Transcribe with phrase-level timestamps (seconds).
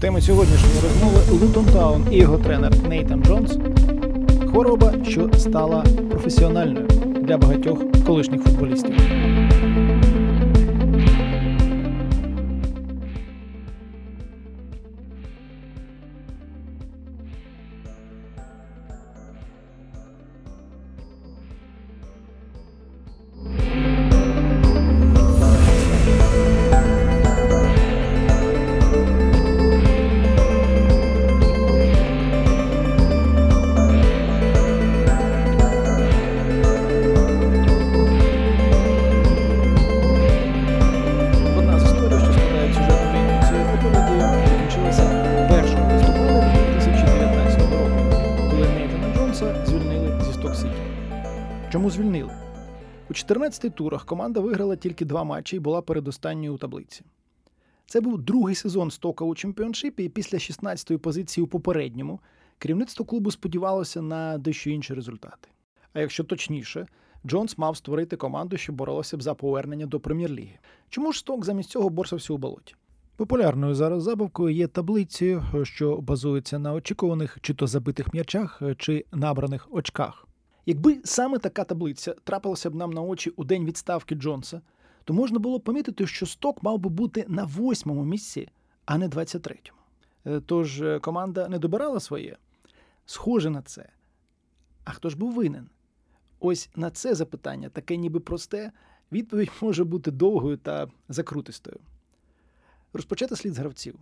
[0.00, 3.58] Тема сьогоднішньої розмови Лутон Таун і його тренер Нейтан Джонс.
[4.50, 6.86] Хвороба, що стала професіональною
[7.22, 8.94] для багатьох колишніх футболістів.
[53.40, 57.02] 13 турах команда виграла тільки два матчі і була передостанньою у таблиці.
[57.86, 62.20] Це був другий сезон стока у чемпіоншипі, і після 16-ї позиції у попередньому
[62.58, 65.48] керівництво клубу сподівалося на дещо інші результати.
[65.92, 66.86] А якщо точніше,
[67.26, 70.58] Джонс мав створити команду, що боролася б за повернення до прем'єр-ліги.
[70.88, 72.74] Чому ж сток замість цього борсався у болоті?
[73.16, 79.68] Популярною зараз забавкою є таблиці, що базується на очікуваних чи то забитих м'ячах, чи набраних
[79.70, 80.26] очках.
[80.70, 84.60] Якби саме така таблиця трапилася б нам на очі у день відставки Джонса,
[85.04, 88.48] то можна було помітити, що Сток мав би бути на восьмому місці,
[88.84, 89.78] а не 23-му.
[90.26, 92.36] Е, Тож е, команда не добирала своє.
[93.06, 93.88] Схоже на це.
[94.84, 95.68] А хто ж був винен?
[96.40, 98.72] Ось на це запитання, таке ніби просте,
[99.12, 101.80] відповідь може бути довгою та закрутистою.
[102.92, 103.94] Розпочати слід з гравців.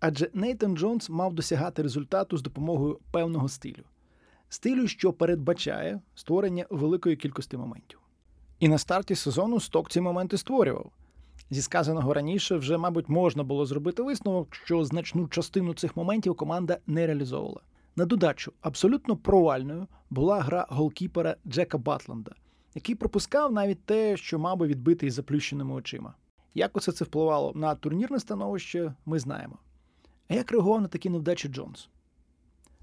[0.00, 3.84] Адже Нейтан Джонс мав досягати результату з допомогою певного стилю.
[4.54, 7.98] Стилю, що передбачає створення великої кількості моментів.
[8.58, 10.92] І на старті сезону Сток ці моменти створював.
[11.50, 16.78] Зі сказаного раніше, вже, мабуть, можна було зробити висновок, що значну частину цих моментів команда
[16.86, 17.60] не реалізовувала.
[17.96, 22.32] На додачу, абсолютно провальною була гра голкіпера Джека Батленда,
[22.74, 26.14] який пропускав навіть те, що мав би відбити із заплющеними очима.
[26.54, 29.58] Як усе це впливало на турнірне становище, ми знаємо.
[30.28, 31.88] А як реагував на такі невдачі Джонс?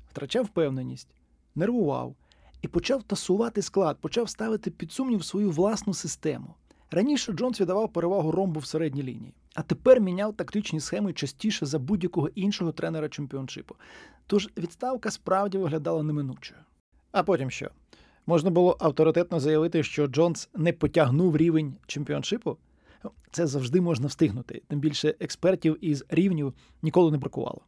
[0.10, 1.08] Втрачав впевненість,
[1.56, 2.16] нервував
[2.62, 6.54] і почав тасувати склад, почав ставити під сумнів свою власну систему.
[6.92, 11.80] Раніше Джонс віддавав перевагу ромбу в середній лінії, а тепер міняв тактичні схеми частіше за
[11.80, 13.76] будь-якого іншого тренера чемпіоншипу.
[14.28, 16.60] Тож відставка справді виглядала неминучою.
[17.12, 17.70] А потім що?
[18.26, 22.58] Можна було авторитетно заявити, що Джонс не потягнув рівень чемпіоншипу?
[23.32, 27.62] Це завжди можна встигнути, тим більше експертів із рівнів ніколи не бракувало.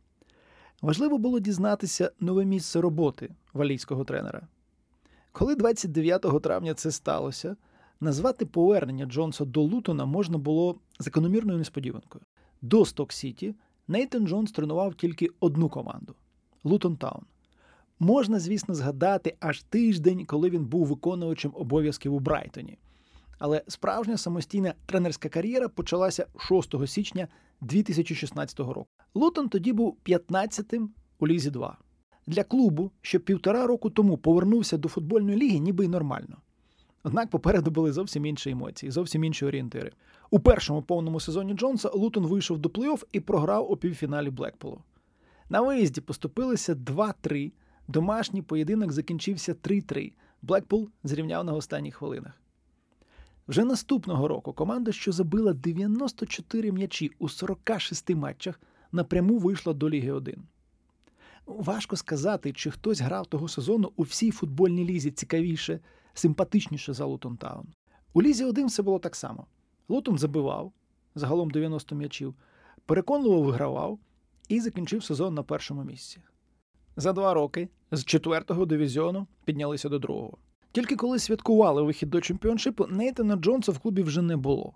[0.84, 4.48] Важливо було дізнатися нове місце роботи валійського тренера.
[5.32, 7.56] Коли 29 травня це сталося,
[8.00, 12.24] назвати повернення Джонса до Лутона можна було закономірною несподіванкою.
[12.62, 13.56] До Сток Сіті
[13.88, 16.16] Нейтан Джонс тренував тільки одну команду
[16.64, 17.24] Лутон Таун.
[18.00, 22.78] Можна, звісно, згадати аж тиждень, коли він був виконувачем обов'язків у Брайтоні.
[23.44, 27.28] Але справжня самостійна тренерська кар'єра почалася 6 січня
[27.62, 28.88] 2016 року.
[29.14, 30.90] Лутон тоді був 15-тим
[31.20, 31.78] у Лізі 2.
[32.28, 36.38] Для клубу, що півтора року тому повернувся до футбольної ліги, ніби й нормально.
[37.04, 39.92] Однак попереду були зовсім інші емоції, зовсім інші орієнтири.
[40.30, 44.82] У першому повному сезоні Джонса Лутон вийшов до плей-офф і програв у півфіналі Блекполу.
[45.50, 47.52] На виїзді поступилися 2-3.
[47.88, 50.14] Домашній поєдинок закінчився 3-3.
[50.42, 52.43] Блекпул зрівняв на останніх хвилинах.
[53.48, 58.62] Вже наступного року команда, що забила 94 м'ячі у 46 матчах,
[58.92, 60.44] напряму вийшла до Ліги 1.
[61.46, 65.80] Важко сказати, чи хтось грав того сезону у всій футбольній лізі цікавіше,
[66.14, 67.68] симпатичніше за Лутон Таун.
[68.14, 69.48] У Лізі 1 все було так само.
[69.90, 70.74] Лутон забивав,
[71.16, 72.36] загалом 90 м'ячів,
[72.86, 74.00] переконливо вигравав
[74.50, 76.22] і закінчив сезон на першому місці.
[76.96, 80.38] За два роки з четвертого дивізіону піднялися до другого.
[80.74, 84.74] Тільки коли святкували вихід до чемпіоншипу, Нейтана Джонса в клубі вже не було.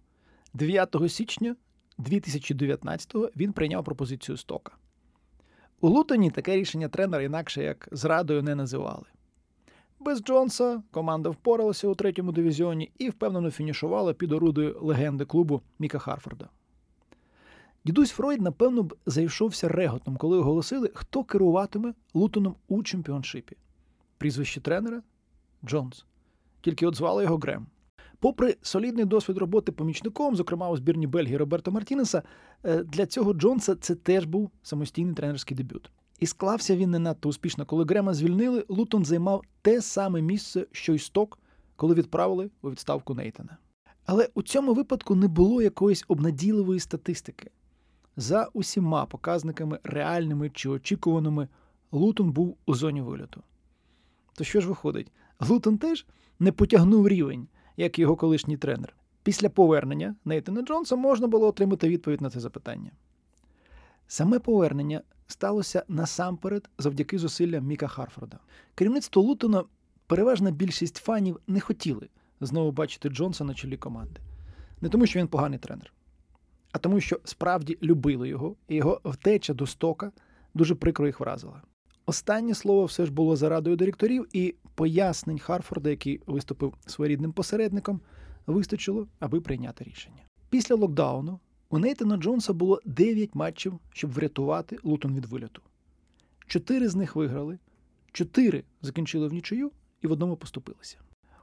[0.54, 1.56] 9 січня
[2.00, 4.74] 2019-го він прийняв пропозицію Стока.
[5.82, 9.06] У Лутоні таке рішення тренера інакше як зрадою не називали.
[10.00, 16.00] Без Джонса команда впоралася у третьому дивізіоні і впевнено фінішувала під орудою легенди клубу Міка
[16.00, 16.50] Харфорда.
[17.86, 23.58] Дідусь Фройд, напевно, б зайшовся реготом, коли оголосили, хто керуватиме Лутоном у чемпіоншипі.
[24.18, 25.02] Прізвище тренера
[25.66, 26.06] Джонс.
[26.62, 27.68] Тільки от звали його Грем.
[28.20, 32.24] Попри солідний досвід роботи помічником, зокрема у збірні Бельгії Роберто Мартінеса,
[32.64, 35.92] е, для цього Джонса це теж був самостійний тренерський дебют.
[36.20, 37.66] І склався він не надто успішно.
[37.66, 41.40] Коли Грема звільнили, Лутон займав те саме місце, що й Сток,
[41.76, 43.58] коли відправили у відставку Нейтана.
[44.06, 47.52] Але у цьому випадку не було якоїсь обнадійливої статистики.
[48.16, 51.48] За усіма показниками реальними чи очікуваними,
[51.92, 53.44] Лутон був у зоні вильоту.
[54.34, 55.12] То що ж виходить?
[55.40, 56.06] Лутон теж
[56.40, 57.48] не потягнув рівень,
[57.78, 58.96] як його колишній тренер.
[59.24, 62.92] Після повернення Нейтана Джонса можна було отримати відповідь на це запитання.
[64.08, 68.40] Саме повернення сталося насамперед завдяки зусиллям Міка Харфорда.
[68.76, 69.64] Керівництво Лутона,
[70.08, 72.10] переважна більшість фанів не хотіли
[72.42, 74.22] знову бачити Джонса на чолі команди.
[74.82, 75.94] Не тому, що він поганий тренер,
[76.72, 80.12] а тому, що справді любили його, і його втеча до стока
[80.54, 81.62] дуже прикро їх вразила.
[82.10, 88.02] Останнє слово все ж було за радою директорів, і пояснень Харфорда, який виступив своєрідним посередником,
[88.48, 90.24] вистачило, аби прийняти рішення.
[90.50, 91.40] Після локдауну
[91.70, 95.62] у Нейтана Джонса було 9 матчів, щоб врятувати Лутон від вильоту.
[96.48, 97.60] Чотири з них виграли,
[98.12, 99.72] чотири закінчили в нічию
[100.02, 100.98] і в одному поступилися.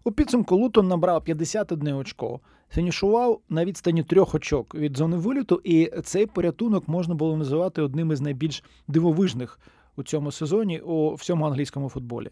[0.04, 2.40] У підсумку Лутон набрав 51 очко,
[2.70, 8.12] фінішував на відстані трьох очок від зони виліту, і цей порятунок можна було називати одним
[8.12, 9.58] із найбільш дивовижних
[9.96, 12.30] у цьому сезоні у всьому англійському футболі.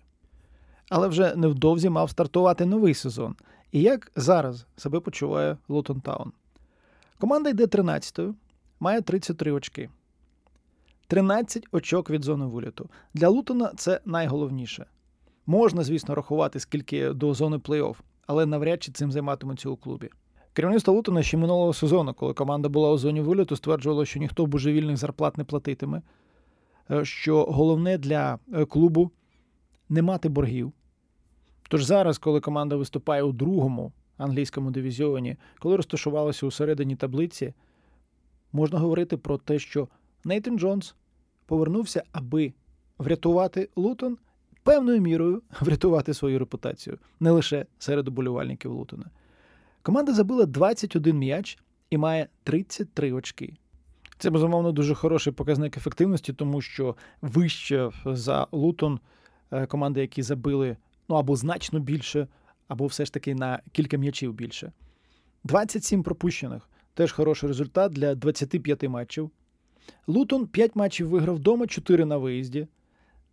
[0.89, 3.35] Але вже невдовзі мав стартувати новий сезон.
[3.73, 6.33] І як зараз себе почуває Лутон Таун?
[7.19, 8.35] Команда йде 13-ю,
[8.81, 9.91] має 33 очки.
[11.07, 12.91] 13 очок від зони виліту.
[13.15, 14.87] Для Лутона це найголовніше.
[15.47, 20.11] Можна, звісно, рахувати скільки до зони плей-офф, але навряд чи цим займатимуться у клубі.
[20.53, 24.97] Керівництво Лутона ще минулого сезону, коли команда була у зоні виліту, стверджувало, що ніхто божевільних
[24.97, 26.03] зарплат не платитиме,
[27.03, 29.11] що головне для е, клубу
[29.89, 30.73] не мати боргів.
[31.69, 37.55] Тож зараз, коли команда виступає у другому англійському дивізіоні, коли розташувалася у середині таблиці,
[38.53, 39.89] можна говорити про те, що
[40.25, 40.95] Нейтан Джонс
[41.47, 42.53] повернувся, аби
[42.99, 44.19] врятувати Лутон
[44.63, 49.05] певною мірою врятувати свою репутацію не лише серед уболівальників Лутона.
[49.83, 51.59] Команда забила 21 м'яч
[51.91, 53.55] і має 33 очки.
[54.23, 59.01] Це, безумовно, дуже хороший показник ефективності, тому що вище за Лутон
[59.51, 60.77] е, команди, які забили
[61.09, 62.29] ну або значно більше,
[62.69, 64.73] або все ж таки на кілька м'ячів більше.
[65.45, 69.31] 27 пропущених теж хороший результат для 25 матчів.
[70.07, 72.67] Лутон 5 матчів виграв вдома, 4 на виїзді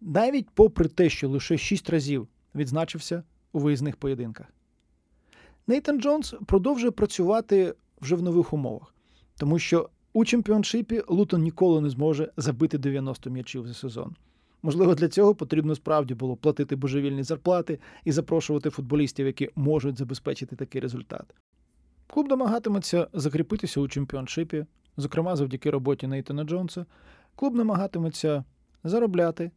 [0.02, 4.48] навіть попри те, що лише шість разів відзначився у виїзних поєдинках.
[5.68, 8.96] Нейтан Джонс продовжує працювати вже в нових умовах,
[9.38, 14.16] тому що у чемпіоншипі Лутон ніколи не зможе забити 90 м'ячів за сезон.
[14.64, 20.56] Можливо, для цього потрібно справді було платити божевільні зарплати і запрошувати футболістів, які можуть забезпечити
[20.56, 21.36] такий результат.
[22.08, 24.66] Клуб намагатиметься закріпитися у чемпіоншипі,
[24.98, 26.86] зокрема завдяки роботі Нейтана Джонса.
[27.36, 28.44] Клуб намагатиметься
[28.84, 29.52] заробляти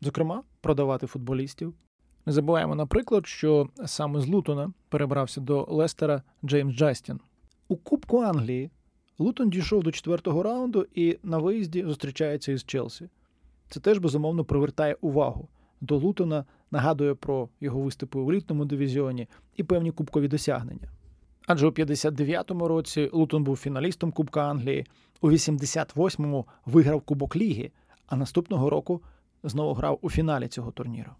[0.00, 1.74] зокрема, продавати футболістів.
[2.26, 7.20] Не забуваємо, наприклад, що саме з Лутона перебрався до Лестера Джеймс Джастін.
[7.68, 8.70] У Кубку Англії
[9.18, 13.08] Лутон дійшов до четвертого раунду і на виїзді зустрічається із Челсі.
[13.68, 15.48] Це теж безумовно привертає увагу
[15.80, 20.88] до Лутона, нагадує про його виступи у літному дивізіоні і певні кубкові досягнення.
[21.46, 24.86] Адже у 59-му році Лутон був фіналістом Кубка Англії,
[25.20, 27.70] у 88-му виграв Кубок Ліги,
[28.06, 29.02] а наступного року
[29.42, 31.10] знову грав у фіналі цього турніру.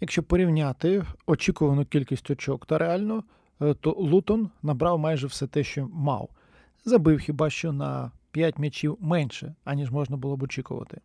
[0.00, 3.24] Якщо порівняти очікувану кількість очок та реально,
[3.60, 6.28] е, то Лутон набрав майже все те, що мав.
[6.88, 11.00] Забив хіба що на 5 м'ячів менше, аніж можна було б очікувати.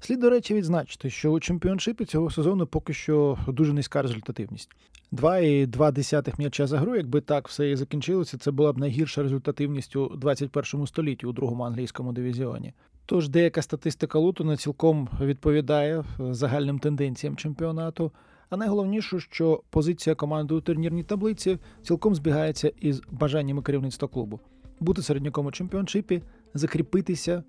[0.00, 4.70] Слід, до речі, відзначити, що у чемпіоншипі цього сезону поки що дуже низька результативність.
[5.12, 10.08] 2,2 м'яча за гру, якби так все і закінчилося, це була б найгірша результативність у
[10.08, 12.72] 21 столітті у другому англійському дивізіоні.
[13.06, 18.12] Тож деяка статистика Лутона цілком відповідає загальним тенденціям чемпіонату.
[18.50, 24.40] А найголовніше, що позиція команди у турнірній таблиці цілком збігається із бажаннями керівництва клубу
[24.80, 26.22] бути середняком у чемпіоншипі,
[26.54, 27.42] закріпитися.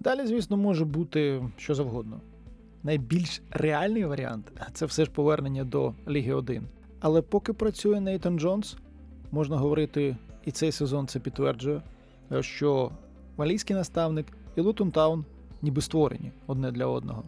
[0.00, 2.20] Далі, звісно, може бути що завгодно.
[2.82, 6.62] Найбільш реальний варіант це все ж повернення до Ліги 1.
[7.00, 8.76] Але поки працює Нейтан Джонс,
[9.32, 11.82] можна говорити, і цей сезон це підтверджує,
[12.40, 12.90] що
[13.36, 14.26] валійський наставник
[14.56, 15.24] і Лутон Таун
[15.62, 17.24] ніби створені одне для одного.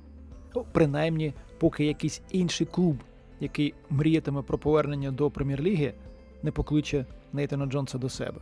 [0.54, 2.96] Ну, принаймні, поки якийсь інший клуб,
[3.40, 5.94] який мріятиме про повернення до прем'єр-ліги,
[6.42, 8.40] не покличе Нейтана Джонса до себе.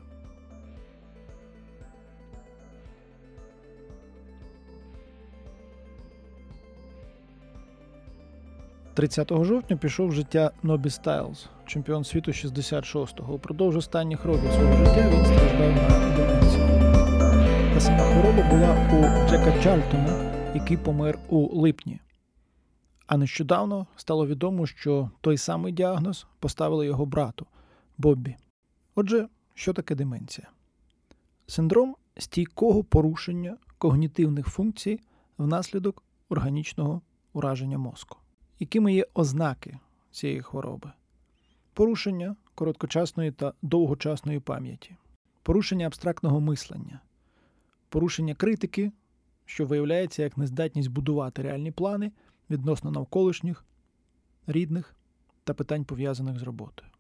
[8.95, 13.35] «30 жовтня пішов життя Нобі Стайлз, чемпіон світу 66-го.
[13.35, 16.67] Упродовж останніх років свого життя він страждав на деменцію.
[17.75, 22.01] Та сама хвороба була у Джека Чарльтона, який помер у липні.
[23.07, 27.47] А нещодавно стало відомо, що той самий діагноз поставили його брату
[27.99, 28.37] Боббі.
[28.95, 30.49] Отже, що таке деменція?
[31.47, 35.01] Синдром стійкого порушення когнітивних функцій
[35.39, 37.01] внаслідок органічного
[37.33, 38.19] ураження мозку.
[38.59, 39.79] Якими є ознаки
[40.11, 40.93] цієї хвороби?
[41.73, 44.97] Порушення короткочасної та довгочасної пам'яті,
[45.43, 47.01] порушення абстрактного мислення,
[47.89, 48.93] порушення критики,
[49.45, 52.13] що виявляється як нездатність будувати реальні плани
[52.51, 53.65] відносно навколишніх,
[54.47, 54.95] рідних
[55.45, 56.91] та питань пов'язаних з роботою,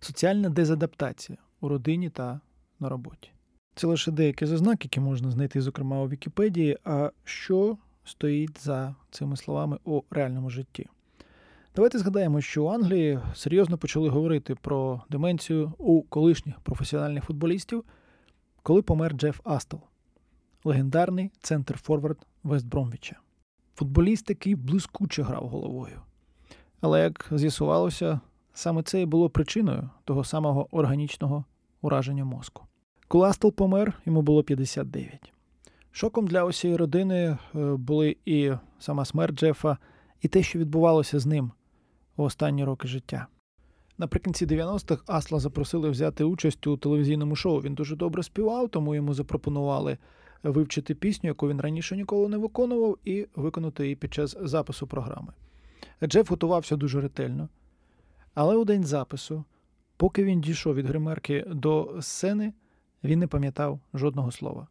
[0.00, 2.40] соціальна дезадаптація у родині та
[2.80, 3.30] на роботі.
[3.74, 8.94] Це лише деякі з ознак, які можна знайти, зокрема у Вікіпедії, а що стоїть за
[9.10, 10.88] цими словами у реальному житті.
[11.74, 17.84] Давайте згадаємо, що у Англії серйозно почали говорити про деменцію у колишніх професіональних футболістів,
[18.62, 19.80] коли помер Джеф Астел,
[20.64, 23.16] легендарний центр Форвард Вестбромвіча.
[23.74, 26.00] Футболіст, який блискуче грав головою.
[26.80, 28.20] Але, як з'ясувалося,
[28.54, 31.44] саме це і було причиною того самого органічного
[31.82, 32.66] ураження мозку.
[33.08, 35.32] Коли Астел помер, йому було 59.
[35.92, 37.38] Шоком для усієї родини е,
[37.76, 39.78] були і сама смерть Джефа,
[40.20, 41.52] і те, що відбувалося з ним
[42.16, 43.26] у останні роки життя.
[43.98, 47.60] Наприкінці 90-х Асла запросили взяти участь у телевізійному шоу.
[47.60, 49.98] Він дуже добре співав, тому йому запропонували
[50.42, 55.32] вивчити пісню, яку він раніше ніколи не виконував, і виконати її під час запису програми.
[56.04, 57.48] Джеф готувався дуже ретельно.
[58.34, 59.44] Але у день запису,
[59.96, 62.52] поки він дійшов від гримерки до сцени,
[63.04, 64.66] він не пам'ятав жодного слова.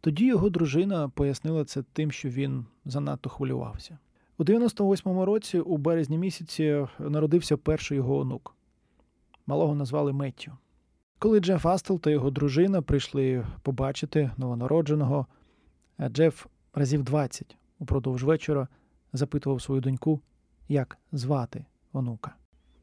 [0.00, 3.98] Тоді його дружина пояснила це тим, що він занадто хвилювався.
[4.38, 8.56] У 98-му році, у березні місяці, народився перший його онук.
[9.46, 10.52] Малого назвали Меттю.
[11.18, 15.26] Коли Джеф Астел та його дружина прийшли побачити новонародженого,
[16.08, 18.68] Джеф разів 20 упродовж вечора
[19.12, 20.20] запитував свою доньку,
[20.68, 22.34] як звати онука.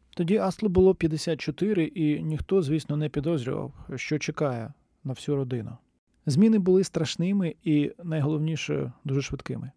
[0.09, 5.77] Тоді Астлу було 54, і ніхто, звісно, не підозрював, що чекає на всю родину.
[6.25, 9.71] Зміни були страшними і, найголовніше, дуже швидкими.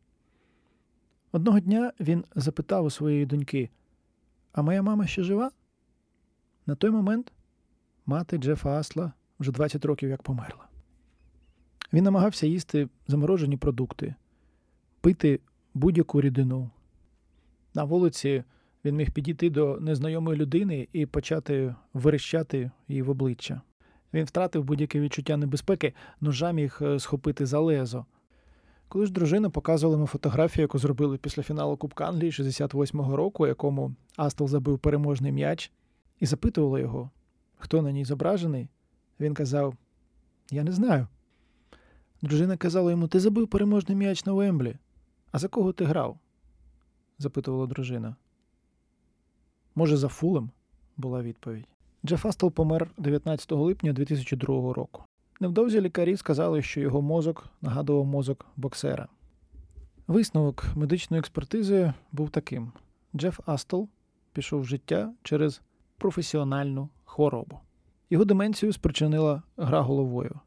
[1.34, 3.70] Одного дня він запитав у своєї доньки:
[4.52, 5.50] А моя мама ще жива?
[6.66, 7.32] На той момент
[8.06, 10.68] мати Джефа Асла вже 20 років як померла.
[11.92, 14.14] Він намагався їсти заморожені продукти,
[15.00, 15.40] пити
[15.74, 16.70] будь-яку рідину.
[17.74, 18.44] На вулиці
[18.84, 23.60] він міг підійти до незнайомої людини і почати верещати її в обличчя.
[24.12, 28.06] Він втратив будь-яке відчуття небезпеки, ножа міг е, схопити за лезо.
[28.88, 33.94] Коли ж дружина показувала йому фотографію, яку зробили після фіналу Кубка Англії 68-го року, якому
[34.16, 35.72] Астел забив переможний м'яч,
[36.20, 37.10] і запитувала його,
[37.56, 38.68] хто на ній зображений,
[39.20, 39.74] він казав:
[40.50, 41.06] Я не знаю.
[42.22, 44.76] Дружина казала йому: Ти забив переможний м'яч на Уемблі.
[45.32, 46.18] А за кого ти грав?
[47.18, 48.16] запитувала дружина.
[49.74, 50.50] Може, за фулем?
[50.96, 51.66] була відповідь.
[52.06, 55.04] Джеф Астел помер 19 липня 2002 року.
[55.40, 59.08] Невдовзі лікарі сказали, що його мозок нагадував мозок боксера.
[60.06, 62.72] Висновок медичної експертизи був таким:
[63.16, 63.88] Джеф Астел
[64.32, 65.62] пішов в життя через
[65.98, 67.60] професіональну хворобу.
[68.10, 70.40] Його деменцію спричинила гра головою.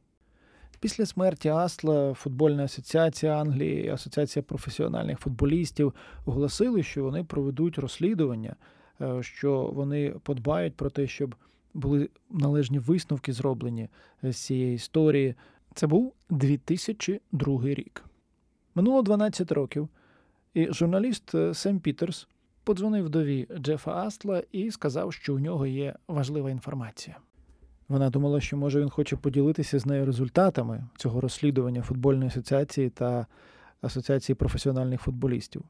[0.80, 5.94] Після смерті Астла Футбольна асоціація Англії і Асоціація професіональних футболістів
[6.26, 8.56] оголосили, що вони проведуть розслідування,
[9.02, 11.36] е, що вони подбають про те, щоб
[11.78, 13.90] були належні висновки зроблені
[14.24, 15.36] з цієї історії.
[15.74, 18.04] Це був 2002 рік.
[18.76, 19.90] Минуло 12 років,
[20.54, 22.28] і журналіст е, Сем Пітерс
[22.64, 27.18] подзвонив вдові Джефа Астла і сказав, що у нього є важлива інформація.
[27.88, 33.26] Вона думала, що може він хоче поділитися з нею результатами цього розслідування футбольної асоціації та
[33.82, 35.64] Асоціації професіональних футболістів.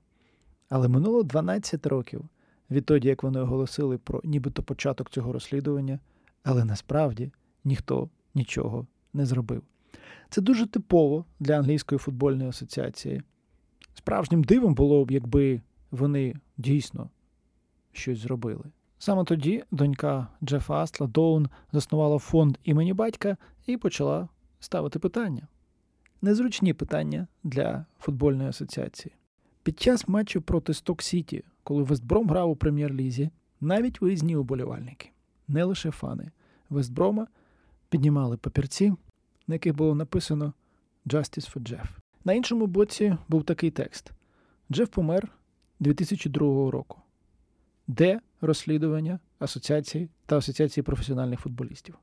[0.70, 2.26] Але минуло 12 років
[2.72, 6.00] відтоді, як вони оголосили про нібито початок цього розслідування,
[6.44, 7.32] але насправді
[7.64, 9.64] ніхто нічого не зробив.
[10.30, 13.22] Це дуже типово для англійської футбольної асоціації.
[13.94, 17.10] Справжнім дивом було б, якби вони дійсно
[17.92, 18.64] щось зробили.
[19.00, 25.48] Саме тоді донька Джефа Астла Доун заснувала фонд імені батька і почала ставити питання.
[26.22, 29.16] Незручні питання для футбольної асоціації.
[29.68, 33.30] Під час матчу проти Сток Сіті, коли Вестбром грав у прем'єр-лізі,
[33.62, 35.10] навіть виїзні уболівальники,
[35.48, 36.32] не лише фани
[36.70, 37.28] Вестброма,
[37.90, 38.94] піднімали папірці,
[39.48, 40.54] на яких було написано
[41.06, 41.88] Justice for Jeff.
[42.26, 44.12] На іншому боці був такий текст:
[44.72, 45.32] Джеф помер
[45.80, 47.02] 2002 року.
[47.88, 51.96] Де розслідування асоціації та асоціації професіональних футболістів?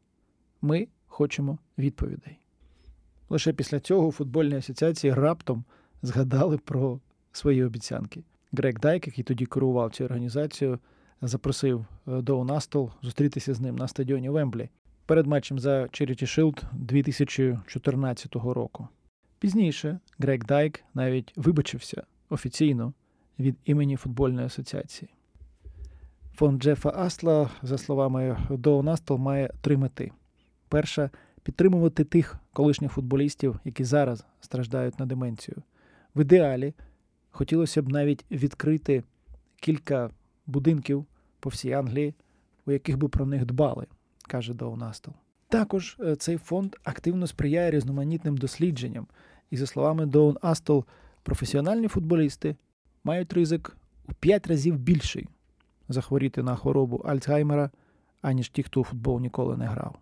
[0.62, 2.38] Ми хочемо відповідей.
[3.28, 5.64] Лише після цього у футбольній асоціації раптом
[6.02, 7.00] згадали про
[7.36, 8.22] свої обіцянки.
[8.52, 10.78] Грег Дайк, який тоді керував цю організацію,
[11.22, 14.68] запросив е, Доун Астл зустрітися з ним на стадіоні Вемблі.
[15.06, 18.88] перед матчем за Charity Shield 2014 року.
[19.38, 22.92] Пізніше Грег Дайк навіть вибачився офіційно
[23.38, 25.10] від імені футбольної асоціації.
[26.34, 30.12] Фонд Джефа Асла, за словами Доун Астл, має три мети:
[30.68, 31.10] перша
[31.42, 35.62] підтримувати тих колишніх футболістів, які зараз страждають на деменцію.
[36.14, 36.74] В ідеалі
[37.34, 39.02] хотілося б навіть відкрити
[39.56, 40.10] кілька
[40.46, 41.06] будинків
[41.40, 42.14] по всій Англії,
[42.66, 43.86] у яких би про них дбали,
[44.28, 45.10] каже Доун Астл.
[45.48, 49.06] Також е, цей фонд активно сприяє різноманітним дослідженням,
[49.50, 50.78] і, за словами Доун Астл,
[51.22, 52.56] професіональні футболісти
[53.04, 53.76] мають ризик
[54.08, 55.28] у 5 разів більший
[55.88, 57.70] захворіти на хворобу Альцгеймера,
[58.22, 59.96] аніж ті, хто у футбол ніколи не грав.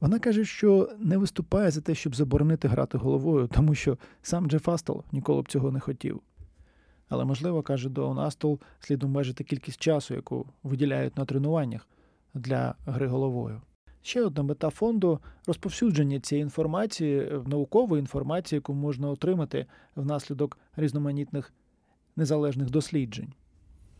[0.00, 4.68] Вона каже, що не виступає за те, щоб заборонити грати головою, тому що сам Джеф
[4.68, 6.20] Астл ніколи б цього не хотів.
[7.08, 11.88] Але, можливо, каже Доун Астл, слід обмежити кількість часу, яку виділяють на тренуваннях
[12.34, 13.60] для гри головою.
[14.02, 21.52] Ще одна мета фонду розповсюдження цієї інформації, наукової інформації, яку можна отримати внаслідок різноманітних
[22.16, 23.32] незалежних досліджень.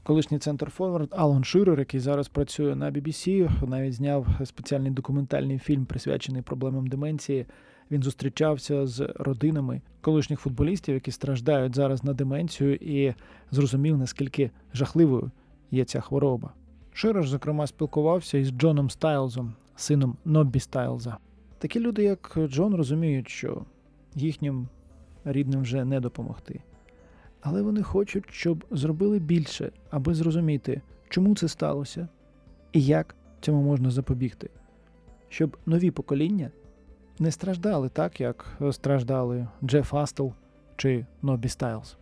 [0.07, 5.87] Колишній центр Форвард Алан Ширер, який зараз працює на BBC, навіть зняв спеціальний документальний фільм,
[5.87, 7.47] присвячений проблемам деменції.
[7.91, 13.15] Він зустрічався з родинами колишніх футболістів, які страждають зараз на деменцію, і
[13.51, 15.31] зрозумів, наскільки жахливою
[15.71, 16.53] є ця хвороба.
[16.93, 21.17] Ширер, зокрема, спілкувався із Джоном Стайлзом, сином Ноббі Стайлза.
[21.59, 23.65] Такі люди, як Джон, розуміють, що
[24.15, 24.69] їхнім
[25.25, 26.61] рідним вже не допомогти.
[27.49, 32.09] Але вони хочуть, щоб зробили більше, аби зрозуміти, чому це сталося
[32.73, 34.50] і як цьому можна запобігти,
[35.29, 36.50] щоб нові покоління
[37.19, 40.29] не страждали так, як страждали Джеф Астл
[40.76, 41.97] чи Нобі Стайлз.